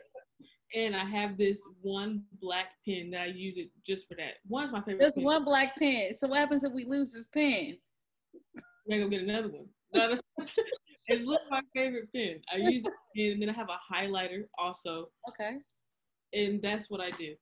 and 0.75 0.95
I 0.95 1.03
have 1.03 1.37
this 1.37 1.61
one 1.81 2.23
black 2.41 2.67
pen 2.87 3.11
that 3.11 3.21
I 3.21 3.25
use 3.25 3.57
it 3.57 3.69
just 3.85 4.07
for 4.07 4.15
that. 4.15 4.35
One 4.47 4.65
is 4.65 4.71
my 4.71 4.81
favorite. 4.81 5.03
Just 5.03 5.21
one 5.21 5.43
black 5.43 5.75
pen. 5.77 6.13
So 6.13 6.29
what 6.29 6.39
happens 6.39 6.63
if 6.63 6.71
we 6.71 6.85
lose 6.85 7.11
this 7.11 7.25
pen? 7.25 7.77
We're 8.87 8.99
gonna 8.99 9.03
go 9.03 9.09
get 9.09 9.23
another 9.23 9.49
one. 9.49 10.19
it's 11.07 11.25
my 11.49 11.61
favorite 11.73 12.09
pen. 12.13 12.41
I 12.53 12.57
use 12.57 12.83
it, 13.15 13.33
and 13.33 13.41
then 13.41 13.49
I 13.49 13.53
have 13.53 13.69
a 13.69 13.93
highlighter 13.93 14.43
also. 14.57 15.09
Okay. 15.29 15.57
And 16.33 16.61
that's 16.61 16.89
what 16.89 17.01
I 17.01 17.11
do. 17.11 17.35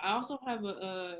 I 0.00 0.12
also 0.12 0.38
have 0.46 0.64
a, 0.64 0.68
a 0.68 1.16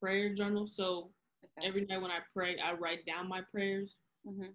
prayer 0.00 0.34
journal, 0.34 0.66
so 0.66 1.10
okay. 1.44 1.66
every 1.66 1.86
night 1.86 2.02
when 2.02 2.10
I 2.10 2.18
pray, 2.34 2.56
I 2.62 2.74
write 2.74 3.06
down 3.06 3.28
my 3.28 3.40
prayers. 3.50 3.96
Mm-hmm. 4.26 4.50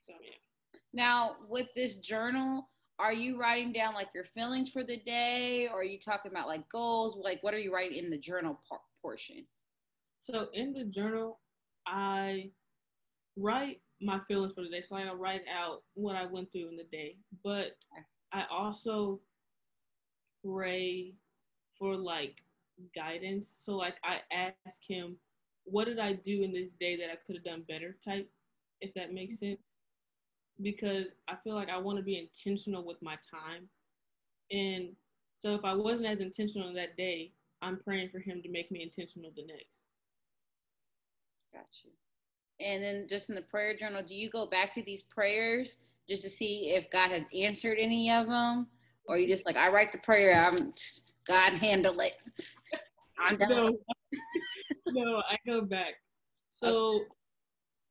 So 0.00 0.14
yeah. 0.22 0.78
Now 0.94 1.36
with 1.48 1.68
this 1.76 1.96
journal, 1.96 2.68
are 2.98 3.12
you 3.12 3.38
writing 3.38 3.72
down 3.72 3.94
like 3.94 4.08
your 4.14 4.24
feelings 4.34 4.70
for 4.70 4.82
the 4.82 4.98
day, 4.98 5.68
or 5.68 5.80
are 5.80 5.84
you 5.84 5.98
talking 5.98 6.30
about 6.30 6.48
like 6.48 6.66
goals? 6.70 7.18
Like 7.22 7.42
what 7.42 7.52
are 7.52 7.58
you 7.58 7.72
writing 7.72 7.98
in 7.98 8.10
the 8.10 8.18
journal 8.18 8.58
part, 8.68 8.80
portion? 9.02 9.44
So 10.22 10.46
in 10.54 10.72
the 10.72 10.84
journal, 10.84 11.40
I 11.86 12.50
write 13.36 13.81
my 14.02 14.20
feelings 14.26 14.52
for 14.52 14.62
the 14.62 14.68
day. 14.68 14.80
So 14.80 14.96
I 14.96 15.12
write 15.12 15.42
out 15.52 15.82
what 15.94 16.16
I 16.16 16.26
went 16.26 16.50
through 16.52 16.68
in 16.68 16.76
the 16.76 16.86
day. 16.90 17.16
But 17.44 17.76
I 18.32 18.44
also 18.50 19.20
pray 20.44 21.14
for 21.78 21.96
like 21.96 22.36
guidance. 22.94 23.54
So 23.58 23.76
like 23.76 23.96
I 24.04 24.20
ask 24.32 24.80
him, 24.86 25.16
what 25.64 25.86
did 25.86 25.98
I 25.98 26.14
do 26.14 26.42
in 26.42 26.52
this 26.52 26.70
day 26.80 26.96
that 26.96 27.10
I 27.10 27.16
could 27.26 27.36
have 27.36 27.44
done 27.44 27.64
better 27.68 27.96
type, 28.04 28.28
if 28.80 28.92
that 28.94 29.14
makes 29.14 29.36
mm-hmm. 29.36 29.46
sense. 29.46 29.60
Because 30.60 31.06
I 31.28 31.36
feel 31.42 31.54
like 31.54 31.70
I 31.70 31.78
want 31.78 31.98
to 31.98 32.04
be 32.04 32.18
intentional 32.18 32.84
with 32.84 33.00
my 33.00 33.16
time. 33.30 33.68
And 34.50 34.90
so 35.38 35.54
if 35.54 35.64
I 35.64 35.74
wasn't 35.74 36.06
as 36.06 36.20
intentional 36.20 36.72
that 36.74 36.96
day, 36.96 37.32
I'm 37.62 37.78
praying 37.78 38.10
for 38.10 38.18
him 38.18 38.42
to 38.42 38.48
make 38.50 38.70
me 38.70 38.82
intentional 38.82 39.30
the 39.34 39.46
next. 39.46 39.80
Got 41.52 41.66
you. 41.84 41.90
And 42.62 42.82
then 42.82 43.06
just 43.08 43.28
in 43.28 43.34
the 43.34 43.42
prayer 43.42 43.76
journal, 43.76 44.02
do 44.06 44.14
you 44.14 44.30
go 44.30 44.46
back 44.46 44.72
to 44.74 44.82
these 44.82 45.02
prayers 45.02 45.76
just 46.08 46.22
to 46.22 46.30
see 46.30 46.72
if 46.74 46.90
God 46.90 47.10
has 47.10 47.24
answered 47.34 47.78
any 47.80 48.10
of 48.10 48.28
them? 48.28 48.66
Or 49.06 49.18
you 49.18 49.28
just 49.28 49.46
like, 49.46 49.56
I 49.56 49.68
write 49.68 49.92
the 49.92 49.98
prayer, 49.98 50.40
I'm 50.40 50.72
God 51.26 51.54
handle 51.54 52.00
it. 52.00 52.16
I'm 53.18 53.36
done. 53.36 53.74
No, 54.88 55.02
no 55.04 55.22
I 55.28 55.36
go 55.46 55.62
back. 55.62 55.94
So 56.50 56.96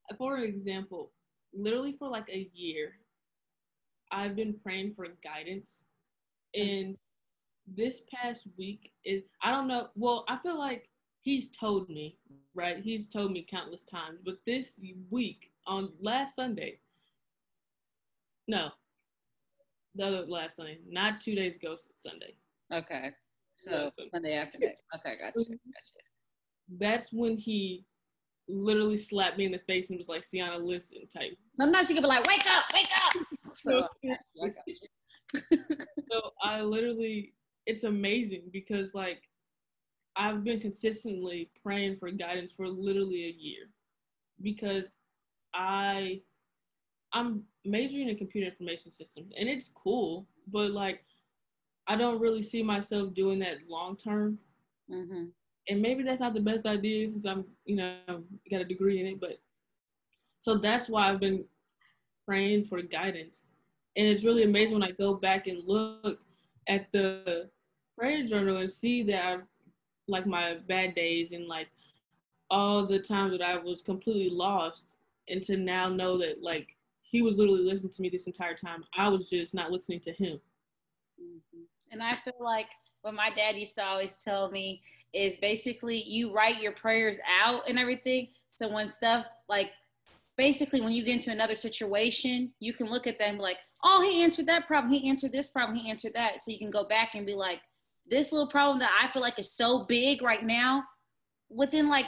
okay. 0.09 0.17
for 0.17 0.39
example, 0.39 1.11
literally 1.53 1.95
for 1.97 2.09
like 2.09 2.27
a 2.29 2.49
year, 2.53 2.93
I've 4.11 4.35
been 4.35 4.55
praying 4.61 4.93
for 4.95 5.07
guidance. 5.23 5.83
Mm. 6.55 6.61
And 6.61 6.97
this 7.67 8.01
past 8.13 8.47
week 8.57 8.91
is 9.05 9.23
I 9.41 9.51
don't 9.51 9.67
know, 9.67 9.87
well, 9.95 10.25
I 10.27 10.37
feel 10.43 10.59
like 10.59 10.89
he's 11.21 11.49
told 11.49 11.89
me, 11.89 12.17
right? 12.53 12.79
He's 12.83 13.07
told 13.07 13.31
me 13.31 13.45
countless 13.49 13.83
times. 13.83 14.19
But 14.23 14.37
this 14.45 14.79
week, 15.09 15.51
on 15.65 15.91
last 16.01 16.35
Sunday, 16.35 16.79
no, 18.47 18.69
the 19.95 20.03
other 20.05 20.25
last 20.25 20.57
Sunday, 20.57 20.79
not 20.89 21.21
two 21.21 21.35
days 21.35 21.55
ago, 21.55 21.75
Sunday. 21.95 22.35
Okay. 22.73 23.11
So 23.55 23.87
Sunday 24.11 24.33
after 24.33 24.57
next. 24.59 24.81
Okay, 24.95 25.17
gotcha. 25.17 25.33
gotcha. 25.37 25.57
That's 26.79 27.13
when 27.13 27.37
he 27.37 27.85
literally 28.47 28.97
slapped 28.97 29.37
me 29.37 29.45
in 29.45 29.51
the 29.51 29.59
face 29.59 29.89
and 29.89 29.99
was 29.99 30.07
like, 30.07 30.23
Sienna, 30.23 30.57
listen, 30.57 31.07
type. 31.13 31.37
Sometimes 31.53 31.87
he 31.87 31.93
could 31.93 32.01
be 32.01 32.07
like, 32.07 32.25
wake 32.25 32.45
up, 32.49 32.65
wake 32.73 32.89
up. 33.05 33.23
So, 33.53 33.85
so 36.09 36.31
I 36.41 36.61
literally, 36.61 37.33
it's 37.65 37.83
amazing 37.83 38.43
because 38.53 38.95
like 38.95 39.21
I've 40.15 40.43
been 40.43 40.59
consistently 40.59 41.49
praying 41.63 41.97
for 41.97 42.11
guidance 42.11 42.51
for 42.51 42.67
literally 42.67 43.25
a 43.25 43.35
year 43.37 43.69
because 44.41 44.97
I 45.53 46.21
I'm 47.13 47.43
majoring 47.65 48.09
in 48.09 48.17
computer 48.17 48.47
information 48.49 48.91
systems 48.91 49.31
and 49.37 49.49
it's 49.49 49.69
cool, 49.69 50.27
but 50.47 50.71
like 50.71 51.03
I 51.87 51.95
don't 51.95 52.21
really 52.21 52.41
see 52.41 52.63
myself 52.63 53.13
doing 53.13 53.39
that 53.39 53.57
long 53.67 53.97
term. 53.97 54.37
Mm-hmm. 54.89 55.25
And 55.69 55.81
maybe 55.81 56.03
that's 56.03 56.21
not 56.21 56.33
the 56.33 56.39
best 56.39 56.65
idea 56.65 57.07
since 57.09 57.25
I'm, 57.25 57.45
you 57.65 57.75
know, 57.75 58.23
got 58.49 58.61
a 58.61 58.65
degree 58.65 58.99
in 58.99 59.05
it. 59.07 59.19
But 59.19 59.39
so 60.39 60.57
that's 60.57 60.89
why 60.89 61.09
I've 61.09 61.19
been 61.19 61.45
praying 62.25 62.65
for 62.65 62.81
guidance. 62.81 63.41
And 63.95 64.07
it's 64.07 64.23
really 64.23 64.43
amazing 64.43 64.79
when 64.79 64.87
I 64.87 64.91
go 64.91 65.15
back 65.15 65.47
and 65.47 65.63
look 65.65 66.19
at 66.67 66.91
the 66.91 67.49
prayer 67.97 68.25
journal 68.25 68.57
and 68.57 68.71
see 68.71 69.03
that 69.03 69.25
I've 69.25 69.43
like 70.11 70.27
my 70.27 70.57
bad 70.67 70.95
days 70.95 71.31
and 71.31 71.47
like 71.47 71.67
all 72.49 72.85
the 72.85 72.99
times 72.99 73.31
that 73.31 73.41
I 73.41 73.57
was 73.57 73.81
completely 73.81 74.29
lost 74.29 74.85
and 75.29 75.41
to 75.43 75.57
now 75.57 75.89
know 75.89 76.17
that 76.17 76.43
like 76.43 76.75
he 77.01 77.21
was 77.21 77.37
literally 77.37 77.63
listening 77.63 77.93
to 77.93 78.01
me 78.01 78.09
this 78.09 78.27
entire 78.27 78.55
time. 78.55 78.83
I 78.97 79.09
was 79.09 79.29
just 79.29 79.53
not 79.53 79.71
listening 79.71 79.99
to 80.01 80.11
him. 80.11 80.39
Mm-hmm. 81.21 81.63
And 81.91 82.01
I 82.01 82.15
feel 82.15 82.33
like 82.39 82.67
what 83.01 83.13
my 83.13 83.29
dad 83.35 83.57
used 83.57 83.75
to 83.75 83.83
always 83.83 84.15
tell 84.15 84.49
me 84.51 84.81
is 85.13 85.35
basically 85.37 86.03
you 86.03 86.33
write 86.33 86.61
your 86.61 86.71
prayers 86.71 87.19
out 87.43 87.63
and 87.67 87.77
everything. 87.77 88.29
So 88.57 88.67
when 88.67 88.87
stuff 88.87 89.25
like 89.49 89.71
basically 90.37 90.81
when 90.81 90.93
you 90.93 91.03
get 91.03 91.13
into 91.13 91.31
another 91.31 91.55
situation, 91.55 92.51
you 92.59 92.73
can 92.73 92.89
look 92.89 93.07
at 93.07 93.19
them 93.19 93.37
like, 93.37 93.57
oh, 93.83 94.01
he 94.01 94.23
answered 94.23 94.45
that 94.47 94.67
problem, 94.67 94.91
he 94.91 95.09
answered 95.09 95.31
this 95.31 95.47
problem, 95.47 95.77
he 95.77 95.89
answered 95.89 96.13
that. 96.13 96.41
So 96.41 96.51
you 96.51 96.59
can 96.59 96.71
go 96.71 96.85
back 96.85 97.15
and 97.15 97.25
be 97.25 97.33
like, 97.33 97.59
this 98.11 98.31
little 98.31 98.49
problem 98.49 98.77
that 98.79 98.91
I 99.01 99.11
feel 99.11 99.21
like 99.21 99.39
is 99.39 99.55
so 99.55 99.85
big 99.85 100.21
right 100.21 100.45
now, 100.45 100.83
within 101.49 101.89
like 101.89 102.05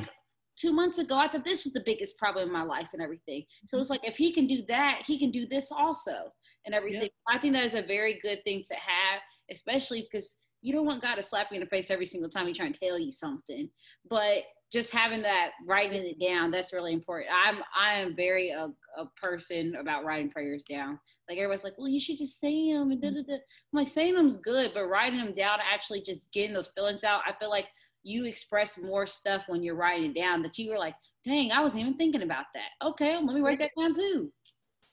two 0.57 0.72
months 0.72 1.00
ago, 1.00 1.15
I 1.15 1.27
thought 1.27 1.45
this 1.45 1.63
was 1.63 1.74
the 1.74 1.83
biggest 1.86 2.17
problem 2.17 2.48
in 2.48 2.53
my 2.53 2.63
life 2.63 2.88
and 2.93 3.01
everything. 3.01 3.43
So 3.65 3.79
it's 3.79 3.89
like 3.89 4.03
if 4.03 4.17
he 4.17 4.33
can 4.33 4.45
do 4.45 4.63
that, 4.67 5.03
he 5.07 5.17
can 5.17 5.31
do 5.31 5.48
this 5.48 5.72
also 5.72 6.31
and 6.65 6.75
everything. 6.75 7.10
I 7.27 7.39
think 7.39 7.53
that 7.53 7.63
is 7.63 7.74
a 7.74 7.81
very 7.81 8.19
good 8.22 8.43
thing 8.43 8.62
to 8.67 8.75
have, 8.75 9.22
especially 9.51 10.07
because 10.12 10.36
you 10.63 10.74
don't 10.74 10.86
want 10.86 11.01
God 11.01 11.15
to 11.15 11.24
slap 11.24 11.51
you 11.51 11.55
in 11.55 11.62
the 11.62 11.70
face 11.70 11.91
every 11.91 12.05
single 12.05 12.29
time 12.29 12.48
he's 12.48 12.58
trying 12.58 12.74
to 12.74 12.79
tell 12.79 12.98
you 12.98 13.12
something. 13.12 13.70
But 14.10 14.43
just 14.74 14.91
having 14.91 15.22
that 15.22 15.51
writing 15.67 16.03
it 16.03 16.20
down 16.20 16.50
that's 16.50 16.74
really 16.74 16.93
important 16.93 17.29
i'm 17.46 17.60
i 17.79 17.93
am 17.93 18.15
very 18.15 18.50
a, 18.50 18.70
a 18.98 19.05
person 19.22 19.75
about 19.75 20.03
writing 20.03 20.32
prayers 20.32 20.63
down 20.63 21.00
like 21.29 21.38
everybody's 21.38 21.63
like 21.63 21.77
well 21.77 21.88
you 21.88 22.00
should 22.00 22.17
just 22.17 22.39
say 22.39 22.74
them 22.74 22.91
and 22.91 23.00
da, 23.00 23.10
da, 23.10 23.22
da. 23.22 23.36
i'm 23.36 23.39
like 23.72 23.88
saying 23.88 24.15
them's 24.15 24.38
good 24.38 24.72
but 24.74 24.88
writing 24.88 25.20
them 25.20 25.34
down 25.34 25.60
actually 25.72 26.01
just 26.01 26.32
getting 26.34 26.53
those 26.53 26.72
feelings 26.75 27.03
out 27.03 27.22
i 27.27 27.32
feel 27.39 27.51
like 27.51 27.67
you 28.01 28.25
express 28.25 28.77
more 28.77 29.05
stuff 29.05 29.43
when 29.48 29.63
you're 29.63 29.75
writing 29.75 30.10
it 30.10 30.15
down 30.15 30.41
that 30.41 30.58
you 30.58 30.72
were 30.72 30.79
like 30.79 30.96
dang 31.24 31.51
i 31.51 31.62
wasn't 31.62 31.79
even 31.79 31.96
thinking 31.96 32.24
about 32.24 32.46
that 32.53 32.86
okay 32.86 33.15
let 33.15 33.36
me 33.36 33.41
write 33.41 33.60
that 33.60 33.72
down 33.79 33.93
too 33.93 34.32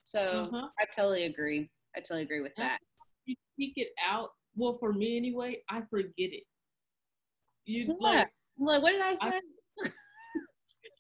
so 0.05 0.21
uh-huh. 0.21 0.69
i 0.79 0.85
totally 0.95 1.25
agree 1.25 1.71
i 1.97 2.01
totally 2.01 2.23
agree 2.23 2.43
with 2.43 2.55
that 2.57 2.79
you 3.25 3.35
speak 3.55 3.73
it 3.77 3.89
out 4.07 4.31
well 4.61 4.75
for 4.75 4.93
me 4.93 5.17
anyway 5.17 5.57
i 5.69 5.81
forget 5.91 6.13
it 6.33 6.45
you 7.65 7.85
yeah. 7.87 7.95
like, 8.01 8.29
like 8.59 8.83
what 8.83 8.93
did 8.93 9.03
i 9.03 9.15
say 9.15 9.41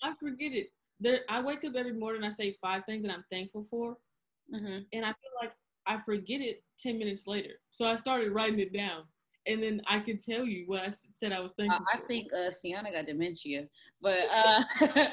I 0.02 0.14
forget 0.14 0.52
it. 0.52 0.68
There, 1.00 1.20
I 1.28 1.40
wake 1.42 1.64
up 1.64 1.74
every 1.76 1.92
morning. 1.92 2.24
I 2.24 2.30
say 2.30 2.56
five 2.60 2.84
things 2.86 3.04
that 3.04 3.12
I'm 3.12 3.24
thankful 3.30 3.64
for, 3.64 3.96
mm-hmm. 4.54 4.80
and 4.92 5.04
I 5.04 5.08
feel 5.08 5.32
like 5.40 5.52
I 5.86 5.98
forget 6.04 6.40
it 6.40 6.62
ten 6.78 6.98
minutes 6.98 7.26
later. 7.26 7.54
So 7.70 7.86
I 7.86 7.96
started 7.96 8.32
writing 8.32 8.60
it 8.60 8.72
down, 8.72 9.04
and 9.46 9.62
then 9.62 9.80
I 9.88 10.00
can 10.00 10.18
tell 10.18 10.44
you 10.44 10.64
what 10.66 10.80
I 10.80 10.90
said 10.92 11.32
I 11.32 11.40
was 11.40 11.52
thinking. 11.56 11.72
Uh, 11.72 11.84
I 11.94 12.06
think 12.06 12.28
uh, 12.32 12.50
Sienna 12.50 12.92
got 12.92 13.06
dementia, 13.06 13.64
but 14.02 14.24
uh, 14.34 14.62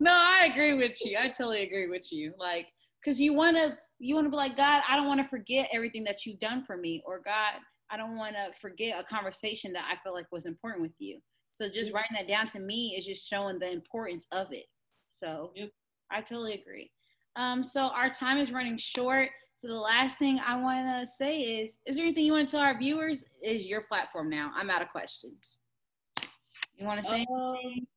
no, 0.00 0.12
I 0.12 0.50
agree 0.52 0.74
with 0.74 0.96
you. 1.04 1.16
I 1.18 1.28
totally 1.28 1.62
agree 1.62 1.88
with 1.88 2.12
you. 2.12 2.34
Like, 2.38 2.66
cause 3.04 3.20
you 3.20 3.32
want 3.32 3.56
to, 3.56 3.76
you 4.00 4.16
want 4.16 4.26
to 4.26 4.30
be 4.30 4.36
like 4.36 4.56
God. 4.56 4.82
I 4.88 4.96
don't 4.96 5.06
want 5.06 5.22
to 5.22 5.28
forget 5.28 5.68
everything 5.72 6.02
that 6.04 6.26
you've 6.26 6.40
done 6.40 6.64
for 6.64 6.76
me, 6.76 7.02
or 7.06 7.20
God, 7.24 7.60
I 7.92 7.96
don't 7.98 8.16
want 8.16 8.34
to 8.34 8.58
forget 8.58 8.98
a 8.98 9.04
conversation 9.04 9.72
that 9.74 9.84
I 9.90 9.96
felt 10.02 10.14
like 10.14 10.26
was 10.32 10.46
important 10.46 10.82
with 10.82 10.94
you. 10.98 11.18
So 11.52 11.68
just 11.68 11.92
writing 11.92 12.16
that 12.18 12.26
down 12.26 12.46
to 12.48 12.58
me 12.58 12.94
is 12.96 13.04
just 13.04 13.28
showing 13.28 13.58
the 13.58 13.70
importance 13.70 14.26
of 14.32 14.46
it. 14.52 14.64
So 15.10 15.52
yep. 15.54 15.68
I 16.10 16.22
totally 16.22 16.54
agree. 16.54 16.90
Um, 17.36 17.62
so 17.62 17.88
our 17.88 18.08
time 18.08 18.38
is 18.38 18.50
running 18.50 18.78
short. 18.78 19.28
So 19.58 19.68
the 19.68 19.74
last 19.74 20.18
thing 20.18 20.40
I 20.44 20.60
want 20.60 21.06
to 21.06 21.12
say 21.12 21.40
is, 21.40 21.76
is 21.86 21.96
there 21.96 22.04
anything 22.04 22.24
you 22.24 22.32
want 22.32 22.48
to 22.48 22.52
tell 22.52 22.62
our 22.62 22.76
viewers? 22.78 23.26
Is 23.42 23.66
your 23.66 23.82
platform 23.82 24.30
now? 24.30 24.50
I'm 24.56 24.70
out 24.70 24.82
of 24.82 24.88
questions. 24.88 25.58
You 26.76 26.86
want 26.86 27.04
to 27.04 27.08
say 27.08 27.26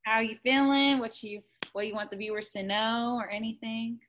how 0.03 0.19
you 0.19 0.35
feeling? 0.43 0.99
What 0.99 1.23
you 1.23 1.41
what 1.71 1.87
you 1.87 1.95
want 1.95 2.11
the 2.11 2.17
viewers 2.17 2.51
to 2.51 2.63
know 2.63 3.17
or 3.19 3.29
anything? 3.29 3.99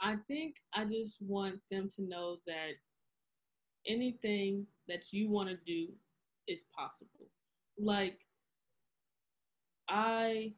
I 0.00 0.16
think 0.26 0.56
I 0.72 0.84
just 0.84 1.18
want 1.20 1.60
them 1.70 1.90
to 1.96 2.02
know 2.02 2.38
that 2.46 2.70
anything 3.86 4.66
that 4.88 5.12
you 5.12 5.28
want 5.28 5.48
to 5.48 5.56
do 5.66 5.92
is 6.46 6.64
possible 6.76 7.28
like 7.78 8.20
I 9.88 10.52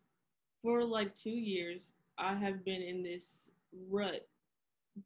for 0.62 0.84
like 0.84 1.16
2 1.16 1.30
years 1.30 1.92
I 2.18 2.34
have 2.34 2.64
been 2.64 2.82
in 2.82 3.02
this 3.02 3.50
rut 3.88 4.26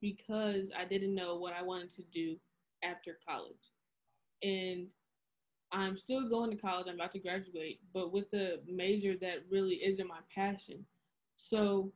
because 0.00 0.70
I 0.76 0.84
didn't 0.84 1.14
know 1.14 1.36
what 1.36 1.52
I 1.52 1.62
wanted 1.62 1.92
to 1.92 2.02
do 2.12 2.36
after 2.82 3.18
college. 3.26 3.72
And 4.42 4.86
I'm 5.72 5.96
still 5.96 6.28
going 6.28 6.50
to 6.50 6.56
college. 6.56 6.86
I'm 6.88 6.94
about 6.94 7.12
to 7.12 7.18
graduate, 7.18 7.80
but 7.92 8.12
with 8.12 8.32
a 8.34 8.58
major 8.66 9.16
that 9.20 9.44
really 9.50 9.76
isn't 9.76 10.08
my 10.08 10.20
passion. 10.34 10.84
So 11.36 11.92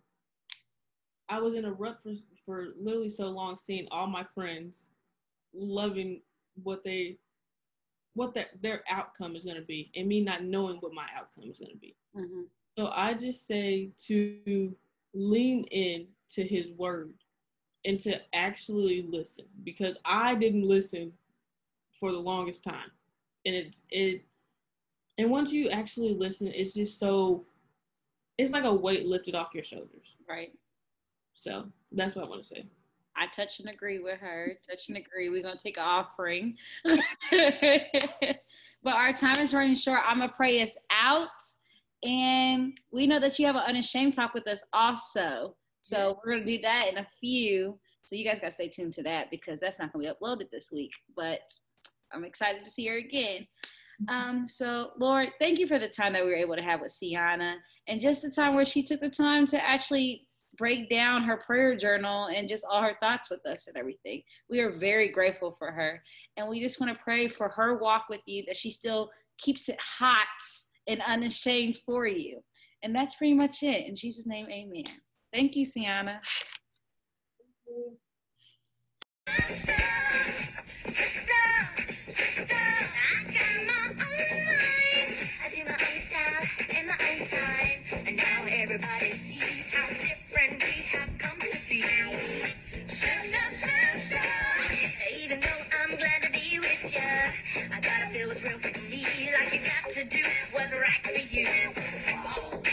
I 1.28 1.40
was 1.40 1.54
in 1.54 1.64
a 1.64 1.72
rut 1.72 1.98
for 2.02 2.12
for 2.44 2.68
literally 2.80 3.10
so 3.10 3.26
long, 3.26 3.56
seeing 3.58 3.86
all 3.90 4.06
my 4.06 4.24
friends 4.34 4.90
loving 5.54 6.20
what 6.62 6.84
they 6.84 7.16
what 8.14 8.34
that 8.34 8.48
their 8.60 8.82
outcome 8.90 9.36
is 9.36 9.44
going 9.44 9.56
to 9.56 9.62
be 9.62 9.90
and 9.94 10.08
me 10.08 10.20
not 10.20 10.44
knowing 10.44 10.76
what 10.78 10.92
my 10.92 11.06
outcome 11.16 11.50
is 11.50 11.58
going 11.58 11.70
to 11.70 11.78
be. 11.78 11.94
Mm-hmm. 12.16 12.42
so 12.76 12.90
i 12.94 13.14
just 13.14 13.46
say 13.46 13.90
to 14.06 14.74
lean 15.14 15.64
in 15.64 16.06
to 16.28 16.44
his 16.44 16.70
word 16.76 17.14
and 17.84 17.98
to 18.00 18.20
actually 18.34 19.06
listen 19.08 19.44
because 19.64 19.96
i 20.04 20.34
didn't 20.34 20.66
listen 20.66 21.12
for 22.00 22.10
the 22.10 22.18
longest 22.18 22.64
time. 22.64 22.90
And 23.46 23.54
it's 23.54 23.82
it 23.90 24.24
and 25.18 25.30
once 25.30 25.52
you 25.52 25.68
actually 25.68 26.14
listen 26.14 26.48
it's 26.48 26.74
just 26.74 26.98
so 26.98 27.44
it's 28.38 28.52
like 28.52 28.64
a 28.64 28.74
weight 28.74 29.06
lifted 29.06 29.34
off 29.34 29.54
your 29.54 29.62
shoulders. 29.62 30.16
Right. 30.28 30.52
So 31.34 31.66
that's 31.92 32.14
what 32.14 32.26
i 32.26 32.28
want 32.28 32.42
to 32.42 32.48
say 32.48 32.64
I 33.20 33.26
touch 33.26 33.60
and 33.60 33.68
agree 33.68 33.98
with 33.98 34.18
her. 34.20 34.56
Touch 34.68 34.88
and 34.88 34.96
agree. 34.96 35.28
We're 35.28 35.42
gonna 35.42 35.58
take 35.62 35.76
an 35.76 35.84
offering. 35.84 36.56
but 38.82 38.94
our 38.94 39.12
time 39.12 39.38
is 39.40 39.52
running 39.52 39.74
short. 39.74 40.00
I'm 40.06 40.20
gonna 40.20 40.32
pray 40.34 40.62
us 40.62 40.76
out. 40.90 41.28
And 42.02 42.78
we 42.90 43.06
know 43.06 43.20
that 43.20 43.38
you 43.38 43.46
have 43.46 43.56
an 43.56 43.64
unashamed 43.68 44.14
talk 44.14 44.32
with 44.32 44.48
us 44.48 44.64
also. 44.72 45.54
So 45.82 45.96
yeah. 45.96 46.12
we're 46.24 46.32
gonna 46.32 46.46
do 46.46 46.62
that 46.62 46.86
in 46.88 46.98
a 46.98 47.06
few. 47.20 47.78
So 48.04 48.16
you 48.16 48.24
guys 48.24 48.40
gotta 48.40 48.52
stay 48.52 48.68
tuned 48.68 48.94
to 48.94 49.02
that 49.02 49.30
because 49.30 49.60
that's 49.60 49.78
not 49.78 49.92
gonna 49.92 50.04
be 50.04 50.10
uploaded 50.10 50.50
this 50.50 50.72
week. 50.72 50.92
But 51.14 51.40
I'm 52.12 52.24
excited 52.24 52.64
to 52.64 52.70
see 52.70 52.86
her 52.86 52.96
again. 52.96 53.46
Um, 54.08 54.48
so 54.48 54.92
Lord, 54.98 55.28
thank 55.38 55.58
you 55.58 55.66
for 55.66 55.78
the 55.78 55.88
time 55.88 56.14
that 56.14 56.24
we 56.24 56.30
were 56.30 56.36
able 56.36 56.56
to 56.56 56.62
have 56.62 56.80
with 56.80 56.92
Sienna 56.92 57.56
and 57.86 58.00
just 58.00 58.22
the 58.22 58.30
time 58.30 58.54
where 58.54 58.64
she 58.64 58.82
took 58.82 59.00
the 59.00 59.10
time 59.10 59.46
to 59.48 59.62
actually 59.62 60.26
break 60.56 60.90
down 60.90 61.22
her 61.22 61.38
prayer 61.38 61.76
journal 61.76 62.26
and 62.26 62.48
just 62.48 62.64
all 62.68 62.82
her 62.82 62.96
thoughts 63.00 63.30
with 63.30 63.44
us 63.46 63.66
and 63.66 63.76
everything. 63.76 64.22
We 64.48 64.60
are 64.60 64.78
very 64.78 65.08
grateful 65.08 65.52
for 65.52 65.70
her. 65.70 66.02
And 66.36 66.48
we 66.48 66.60
just 66.60 66.80
want 66.80 66.92
to 66.92 67.02
pray 67.02 67.28
for 67.28 67.48
her 67.48 67.78
walk 67.78 68.06
with 68.08 68.20
you 68.26 68.44
that 68.46 68.56
she 68.56 68.70
still 68.70 69.10
keeps 69.38 69.68
it 69.68 69.78
hot 69.80 70.26
and 70.86 71.00
unashamed 71.06 71.78
for 71.86 72.06
you. 72.06 72.40
And 72.82 72.94
that's 72.94 73.14
pretty 73.14 73.34
much 73.34 73.62
it. 73.62 73.86
In 73.86 73.94
Jesus' 73.94 74.26
name, 74.26 74.46
amen. 74.50 74.84
Thank 75.32 75.54
you, 75.56 75.64
Sienna. 75.64 76.20
And 85.42 86.86
my 86.86 86.96
own 87.00 87.26
time. 87.26 88.06
And 88.06 88.16
now 88.16 88.44
everybody 88.46 89.10
sees 89.10 89.74
how 89.74 89.88
different 89.88 90.62
we 90.62 90.82
have 90.92 91.18
come 91.18 91.38
to 91.38 91.46
be. 91.68 91.80
Sister, 92.86 93.46
sister, 93.48 94.18
even 95.18 95.40
though 95.40 95.62
I'm 95.82 95.96
glad 95.96 96.22
to 96.22 96.30
be 96.30 96.58
with 96.58 96.92
you, 96.92 97.72
I 97.72 97.80
gotta 97.80 98.06
feel 98.12 98.28
what's 98.28 98.44
real 98.44 98.58
for 98.58 98.80
me, 98.90 99.30
like 99.32 99.52
you 99.54 99.60
got 99.64 99.90
to 99.90 100.04
do 100.04 100.22
what's 100.52 100.72
right 100.72 101.06
for 101.06 101.34
you. 101.34 102.69